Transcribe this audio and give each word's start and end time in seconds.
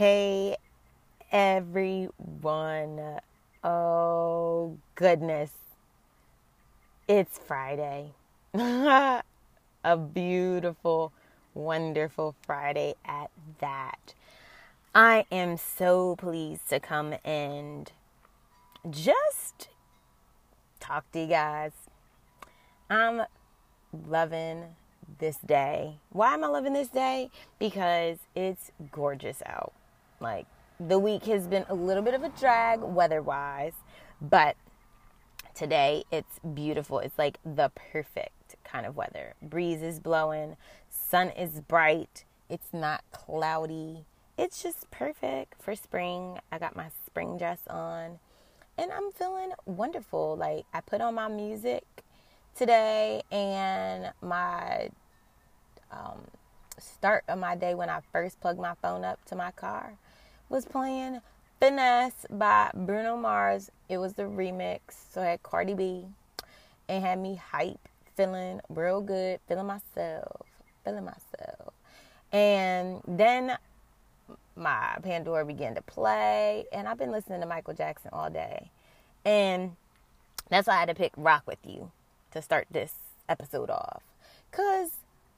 Hey, 0.00 0.56
everyone. 1.30 3.20
Oh, 3.62 4.78
goodness. 4.94 5.50
It's 7.06 7.36
Friday. 7.36 8.12
A 8.54 9.22
beautiful, 10.14 11.12
wonderful 11.52 12.34
Friday 12.46 12.94
at 13.04 13.30
that. 13.58 14.14
I 14.94 15.26
am 15.30 15.58
so 15.58 16.16
pleased 16.16 16.70
to 16.70 16.80
come 16.80 17.16
and 17.22 17.92
just 18.88 19.68
talk 20.80 21.12
to 21.12 21.20
you 21.20 21.26
guys. 21.26 21.72
I'm 22.88 23.24
loving 24.08 24.64
this 25.18 25.36
day. 25.36 25.98
Why 26.08 26.32
am 26.32 26.42
I 26.42 26.46
loving 26.46 26.72
this 26.72 26.88
day? 26.88 27.28
Because 27.58 28.16
it's 28.34 28.72
gorgeous 28.90 29.42
out. 29.44 29.74
Like 30.20 30.46
the 30.78 30.98
week 30.98 31.24
has 31.24 31.46
been 31.46 31.64
a 31.68 31.74
little 31.74 32.02
bit 32.02 32.14
of 32.14 32.22
a 32.22 32.28
drag 32.28 32.82
weather 32.82 33.22
wise, 33.22 33.72
but 34.20 34.56
today 35.54 36.04
it's 36.12 36.38
beautiful. 36.54 36.98
It's 36.98 37.18
like 37.18 37.38
the 37.44 37.70
perfect 37.92 38.56
kind 38.64 38.84
of 38.84 38.96
weather. 38.96 39.34
Breeze 39.40 39.82
is 39.82 39.98
blowing, 39.98 40.56
sun 40.90 41.30
is 41.30 41.60
bright, 41.60 42.24
it's 42.50 42.72
not 42.72 43.02
cloudy. 43.12 44.04
It's 44.36 44.62
just 44.62 44.90
perfect 44.90 45.60
for 45.60 45.74
spring. 45.74 46.38
I 46.50 46.58
got 46.58 46.76
my 46.76 46.88
spring 47.06 47.36
dress 47.36 47.60
on 47.68 48.18
and 48.78 48.90
I'm 48.92 49.12
feeling 49.12 49.52
wonderful. 49.66 50.36
Like 50.36 50.64
I 50.72 50.80
put 50.80 51.00
on 51.00 51.14
my 51.14 51.28
music 51.28 51.84
today 52.54 53.22
and 53.30 54.12
my 54.22 54.90
um, 55.90 56.20
start 56.78 57.24
of 57.28 57.38
my 57.38 57.54
day 57.54 57.74
when 57.74 57.88
I 57.88 58.00
first 58.12 58.40
plugged 58.40 58.60
my 58.60 58.74
phone 58.82 59.04
up 59.04 59.24
to 59.26 59.36
my 59.36 59.50
car 59.50 59.94
was 60.50 60.66
playing 60.66 61.20
Finesse 61.60 62.26
by 62.28 62.70
Bruno 62.74 63.16
Mars. 63.16 63.70
It 63.88 63.98
was 63.98 64.12
the 64.14 64.24
remix, 64.24 64.80
so 65.10 65.22
I 65.22 65.26
had 65.26 65.42
Cardi 65.42 65.74
B 65.74 66.04
and 66.88 67.04
had 67.04 67.18
me 67.18 67.36
hype, 67.36 67.88
feeling 68.16 68.60
real 68.68 69.00
good, 69.00 69.38
feeling 69.48 69.66
myself, 69.66 70.42
feeling 70.84 71.04
myself. 71.04 71.72
And 72.32 73.00
then 73.06 73.56
my 74.56 74.96
Pandora 75.02 75.46
began 75.46 75.76
to 75.76 75.82
play, 75.82 76.64
and 76.72 76.88
I've 76.88 76.98
been 76.98 77.12
listening 77.12 77.40
to 77.40 77.46
Michael 77.46 77.74
Jackson 77.74 78.10
all 78.12 78.28
day. 78.28 78.70
And 79.24 79.76
that's 80.48 80.66
why 80.66 80.74
I 80.74 80.80
had 80.80 80.88
to 80.88 80.94
pick 80.94 81.12
Rock 81.16 81.44
With 81.46 81.58
You 81.64 81.92
to 82.32 82.42
start 82.42 82.66
this 82.70 82.92
episode 83.28 83.70
off. 83.70 84.02
Because 84.50 84.90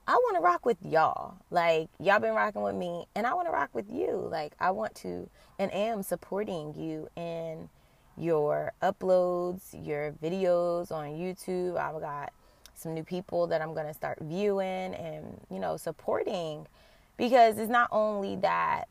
I 0.05 0.15
want 0.15 0.35
to 0.35 0.41
rock 0.41 0.65
with 0.65 0.77
y'all. 0.81 1.37
Like, 1.49 1.89
y'all 1.97 2.19
been 2.19 2.33
rocking 2.33 2.61
with 2.61 2.75
me, 2.75 3.05
and 3.15 3.25
I 3.25 3.33
want 3.33 3.47
to 3.47 3.51
rock 3.51 3.69
with 3.73 3.89
you. 3.89 4.27
Like, 4.29 4.53
I 4.59 4.71
want 4.71 4.95
to 4.95 5.29
and 5.57 5.73
am 5.73 6.03
supporting 6.03 6.73
you 6.77 7.09
in 7.15 7.69
your 8.17 8.73
uploads, 8.81 9.73
your 9.73 10.11
videos 10.11 10.91
on 10.91 11.11
YouTube. 11.11 11.77
I've 11.77 12.01
got 12.01 12.33
some 12.75 12.93
new 12.93 13.03
people 13.03 13.47
that 13.47 13.61
I'm 13.61 13.73
going 13.73 13.87
to 13.87 13.93
start 13.93 14.17
viewing 14.21 14.93
and, 14.93 15.39
you 15.49 15.59
know, 15.59 15.77
supporting 15.77 16.67
because 17.15 17.57
it's 17.57 17.71
not 17.71 17.87
only 17.91 18.35
that 18.37 18.89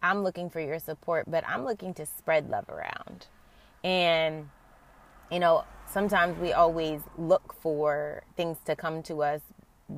I'm 0.00 0.22
looking 0.22 0.48
for 0.48 0.60
your 0.60 0.78
support, 0.78 1.28
but 1.28 1.42
I'm 1.48 1.64
looking 1.64 1.92
to 1.94 2.06
spread 2.06 2.48
love 2.48 2.68
around. 2.68 3.26
And, 3.82 4.48
you 5.30 5.40
know, 5.40 5.64
sometimes 5.90 6.38
we 6.38 6.52
always 6.52 7.00
look 7.18 7.54
for 7.60 8.22
things 8.36 8.58
to 8.66 8.76
come 8.76 9.02
to 9.04 9.22
us 9.22 9.40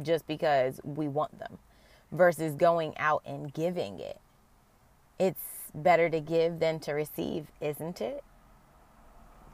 just 0.03 0.27
because 0.27 0.81
we 0.85 1.09
want 1.09 1.39
them 1.39 1.59
versus 2.13 2.55
going 2.55 2.97
out 2.99 3.23
and 3.27 3.53
giving 3.53 3.99
it. 3.99 4.21
It's 5.19 5.71
better 5.75 6.09
to 6.09 6.21
give 6.21 6.59
than 6.61 6.81
to 6.81 6.93
receive, 6.93 7.49
isn't 7.61 8.01
it? 8.01 8.25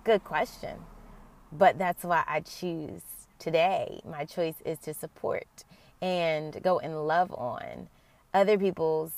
Good 0.04 0.24
question. 0.24 0.80
But 1.50 1.78
that's 1.78 2.04
why 2.04 2.24
I 2.26 2.40
choose 2.40 3.02
today. 3.38 4.00
My 4.08 4.24
choice 4.24 4.56
is 4.64 4.78
to 4.80 4.94
support 4.94 5.64
and 6.02 6.62
go 6.62 6.78
and 6.78 7.06
love 7.06 7.32
on 7.32 7.88
other 8.32 8.58
people's 8.58 9.12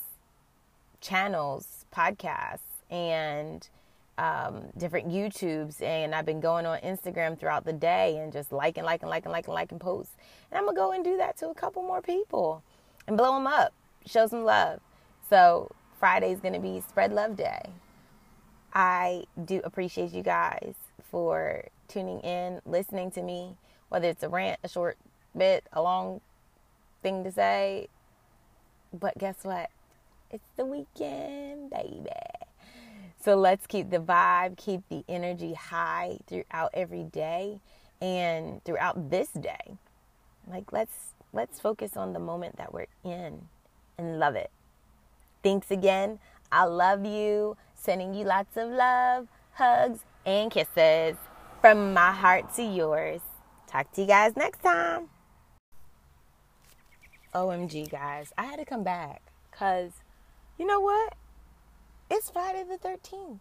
channels, 1.01 1.85
podcasts, 1.93 2.59
and 2.89 3.67
um, 4.17 4.63
different 4.77 5.09
YouTubes, 5.09 5.81
and 5.81 6.15
I've 6.15 6.25
been 6.25 6.39
going 6.39 6.65
on 6.65 6.79
Instagram 6.79 7.39
throughout 7.39 7.65
the 7.65 7.73
day 7.73 8.17
and 8.17 8.33
just 8.33 8.51
liking, 8.51 8.83
liking, 8.83 9.09
liking, 9.09 9.31
liking, 9.31 9.53
liking 9.53 9.79
posts. 9.79 10.13
And 10.51 10.57
I'm 10.57 10.65
gonna 10.65 10.75
go 10.75 10.91
and 10.91 11.03
do 11.03 11.17
that 11.17 11.37
to 11.37 11.49
a 11.49 11.53
couple 11.53 11.83
more 11.83 12.01
people 12.01 12.63
and 13.07 13.17
blow 13.17 13.33
them 13.33 13.47
up, 13.47 13.73
show 14.05 14.27
some 14.27 14.43
love. 14.43 14.79
So 15.29 15.71
Friday's 15.99 16.39
gonna 16.39 16.59
be 16.59 16.81
Spread 16.87 17.13
Love 17.13 17.35
Day. 17.35 17.61
I 18.73 19.25
do 19.45 19.61
appreciate 19.63 20.11
you 20.11 20.23
guys 20.23 20.75
for 21.09 21.65
tuning 21.87 22.19
in, 22.21 22.61
listening 22.65 23.11
to 23.11 23.21
me, 23.21 23.55
whether 23.89 24.07
it's 24.09 24.23
a 24.23 24.29
rant, 24.29 24.59
a 24.63 24.67
short 24.67 24.97
bit, 25.35 25.63
a 25.73 25.81
long 25.81 26.21
thing 27.01 27.23
to 27.23 27.31
say. 27.31 27.87
But 28.93 29.17
guess 29.17 29.37
what? 29.43 29.69
It's 30.31 30.47
the 30.55 30.65
weekend, 30.65 31.69
baby. 31.69 32.09
So 33.27 33.35
let's 33.35 33.67
keep 33.67 33.89
the 33.89 33.99
vibe, 33.99 34.55
keep 34.55 34.87
the 34.87 35.03
energy 35.09 35.53
high 35.53 36.19
throughout 36.27 36.69
every 36.73 37.03
day 37.03 37.59
and 37.99 38.63
throughout 38.63 39.09
this 39.09 39.27
day. 39.27 39.75
Like 40.49 40.71
let's 40.71 41.11
let's 41.33 41.59
focus 41.59 41.97
on 41.97 42.13
the 42.13 42.19
moment 42.19 42.55
that 42.55 42.73
we're 42.73 42.85
in 43.03 43.49
and 43.97 44.17
love 44.17 44.35
it. 44.35 44.49
Thanks 45.43 45.71
again. 45.71 46.19
I 46.53 46.63
love 46.63 47.05
you. 47.05 47.57
Sending 47.75 48.13
you 48.13 48.23
lots 48.23 48.55
of 48.55 48.69
love, 48.69 49.27
hugs, 49.55 50.05
and 50.25 50.49
kisses 50.49 51.17
from 51.59 51.93
my 51.93 52.13
heart 52.13 52.53
to 52.55 52.63
yours. 52.63 53.19
Talk 53.67 53.91
to 53.91 54.01
you 54.03 54.07
guys 54.07 54.37
next 54.37 54.63
time. 54.63 55.09
OMG, 57.35 57.91
guys. 57.91 58.31
I 58.37 58.45
had 58.45 58.55
to 58.55 58.63
come 58.63 58.85
back 58.85 59.21
because 59.51 59.91
you 60.57 60.65
know 60.65 60.79
what? 60.79 61.13
It's 62.09 62.29
Friday 62.29 62.63
the 62.63 62.77
13th. 62.77 63.39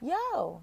Yo, 0.00 0.62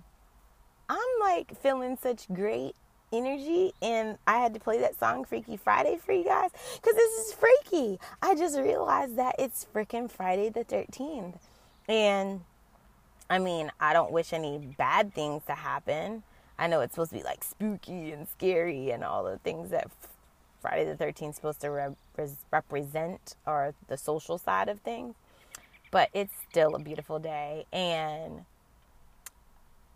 I'm 0.88 0.98
like 1.20 1.60
feeling 1.62 1.98
such 2.02 2.26
great 2.32 2.74
energy 3.12 3.74
and 3.82 4.18
I 4.26 4.38
had 4.38 4.54
to 4.54 4.62
play 4.62 4.80
that 4.80 4.98
song 4.98 5.26
Freaky 5.26 5.58
Friday 5.58 5.98
for 5.98 6.14
you 6.14 6.24
guys 6.24 6.52
because 6.52 6.96
this 6.96 7.28
is 7.28 7.34
freaky. 7.34 8.00
I 8.22 8.34
just 8.36 8.58
realized 8.58 9.18
that 9.18 9.36
it's 9.38 9.68
freaking 9.76 10.10
Friday 10.10 10.48
the 10.48 10.64
13th. 10.64 11.36
And 11.90 12.42
I 13.30 13.40
mean, 13.40 13.74
I 13.78 13.92
don't 13.92 14.14
wish 14.14 14.32
any 14.32 14.58
bad 14.58 15.14
things 15.14 15.44
to 15.48 15.54
happen. 15.54 16.24
I 16.58 16.68
know 16.68 16.80
it's 16.80 16.94
supposed 16.94 17.12
to 17.12 17.18
be 17.18 17.24
like 17.24 17.44
spooky 17.44 18.14
and 18.14 18.26
scary 18.30 18.92
and 18.92 19.04
all 19.04 19.26
the 19.26 19.38
things 19.40 19.70
that 19.72 19.92
Friday 20.62 20.86
the 20.86 20.96
13th 20.96 21.32
is 21.32 21.36
supposed 21.36 21.60
to 21.60 21.72
re- 21.72 22.28
represent 22.54 23.36
or 23.46 23.74
the 23.90 23.98
social 23.98 24.38
side 24.38 24.70
of 24.70 24.80
things 24.80 25.16
but 25.92 26.10
it's 26.14 26.34
still 26.50 26.76
a 26.76 26.80
beautiful 26.80 27.20
day. 27.20 27.66
And 27.72 28.46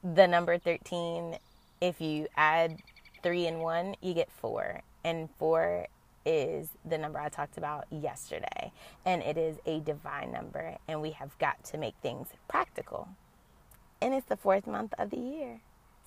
the 0.04 0.28
number 0.28 0.58
13, 0.58 1.38
if 1.82 2.00
you 2.02 2.28
add 2.36 2.78
three 3.24 3.48
and 3.48 3.60
one, 3.60 3.96
you 4.02 4.14
get 4.14 4.32
four. 4.32 4.82
And 5.04 5.30
four 5.38 5.88
is 6.26 6.70
the 6.86 6.98
number 6.98 7.20
I 7.20 7.30
talked 7.30 7.58
about 7.58 7.86
yesterday. 7.90 8.72
And 9.06 9.22
it 9.24 9.38
is 9.38 9.58
a 9.66 9.80
divine 9.80 10.32
number. 10.32 10.78
And 10.88 11.02
we 11.02 11.12
have 11.12 11.38
got 11.40 11.64
to 11.66 11.78
make 11.78 11.96
things 12.02 12.28
practical. 12.48 13.10
And 14.02 14.14
it's 14.14 14.28
the 14.28 14.38
fourth 14.38 14.68
month 14.68 14.94
of 14.98 15.10
the 15.10 15.18
year. 15.18 15.60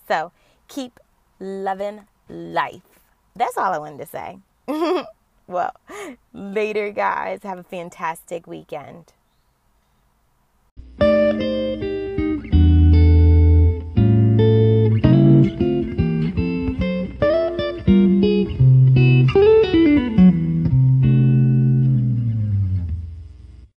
So 0.08 0.32
keep 0.68 0.98
loving 1.38 2.02
life. 2.28 2.82
That's 3.34 3.56
all 3.56 3.72
I 3.72 3.78
wanted 3.78 3.98
to 3.98 4.06
say. 4.06 4.38
well, 5.46 5.74
later, 6.32 6.90
guys. 6.90 7.40
Have 7.42 7.58
a 7.58 7.64
fantastic 7.64 8.46
weekend. 8.46 9.12